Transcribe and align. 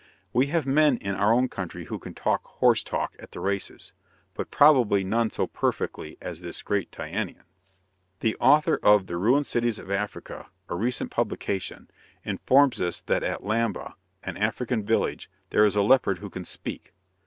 We 0.33 0.47
have 0.47 0.65
men 0.65 0.97
in 0.97 1.13
our 1.13 1.31
own 1.31 1.47
country 1.47 1.85
who 1.85 1.99
can 1.99 2.15
talk 2.15 2.43
"horse 2.43 2.83
talk" 2.83 3.15
at 3.19 3.33
the 3.33 3.39
races, 3.39 3.93
but 4.33 4.49
probably 4.49 5.03
none 5.03 5.29
so 5.29 5.45
perfectly 5.45 6.17
as 6.19 6.41
this 6.41 6.63
great 6.63 6.89
Tyanean. 6.91 7.43
The 8.21 8.35
author 8.37 8.79
of 8.81 9.05
"The 9.05 9.17
Ruined 9.17 9.45
Cities 9.45 9.77
of 9.77 9.91
Africa," 9.91 10.47
a 10.69 10.73
recent 10.73 11.11
publication, 11.11 11.87
informs 12.25 12.81
us 12.81 13.01
that 13.01 13.21
at 13.21 13.43
Lamba, 13.43 13.93
an 14.23 14.37
African 14.37 14.83
village, 14.83 15.29
there 15.51 15.65
is 15.65 15.75
a 15.75 15.83
leopard 15.83 16.17
who 16.17 16.31
can 16.31 16.45
"speak." 16.45 16.95